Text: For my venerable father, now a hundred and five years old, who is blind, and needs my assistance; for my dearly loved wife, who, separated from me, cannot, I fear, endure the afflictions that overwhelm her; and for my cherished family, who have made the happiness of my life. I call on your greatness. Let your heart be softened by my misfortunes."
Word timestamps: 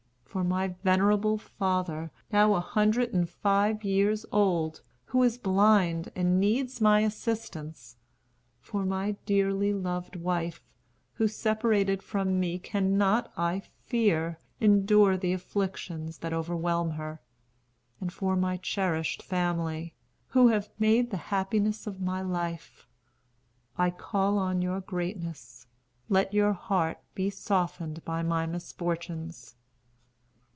For 0.31 0.45
my 0.45 0.69
venerable 0.81 1.37
father, 1.37 2.09
now 2.31 2.53
a 2.53 2.61
hundred 2.61 3.11
and 3.13 3.29
five 3.29 3.83
years 3.83 4.25
old, 4.31 4.81
who 5.07 5.21
is 5.23 5.37
blind, 5.37 6.09
and 6.15 6.39
needs 6.39 6.79
my 6.79 7.01
assistance; 7.01 7.97
for 8.61 8.85
my 8.85 9.17
dearly 9.25 9.73
loved 9.73 10.15
wife, 10.15 10.61
who, 11.15 11.27
separated 11.27 12.01
from 12.01 12.39
me, 12.39 12.57
cannot, 12.59 13.29
I 13.35 13.59
fear, 13.83 14.39
endure 14.61 15.17
the 15.17 15.33
afflictions 15.33 16.19
that 16.19 16.31
overwhelm 16.31 16.91
her; 16.91 17.19
and 17.99 18.09
for 18.13 18.37
my 18.37 18.55
cherished 18.55 19.21
family, 19.21 19.95
who 20.27 20.47
have 20.47 20.69
made 20.79 21.11
the 21.11 21.17
happiness 21.35 21.87
of 21.87 21.99
my 21.99 22.21
life. 22.21 22.87
I 23.77 23.89
call 23.91 24.37
on 24.37 24.61
your 24.61 24.79
greatness. 24.79 25.67
Let 26.07 26.33
your 26.33 26.53
heart 26.53 26.99
be 27.15 27.29
softened 27.29 28.05
by 28.05 28.23
my 28.23 28.45
misfortunes." 28.45 29.57